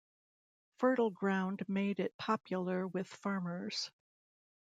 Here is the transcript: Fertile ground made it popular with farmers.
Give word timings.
Fertile 0.79 1.11
ground 1.11 1.61
made 1.69 1.99
it 1.99 2.17
popular 2.17 2.87
with 2.87 3.05
farmers. 3.05 3.91